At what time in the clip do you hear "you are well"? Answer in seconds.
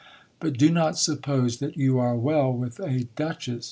1.77-2.51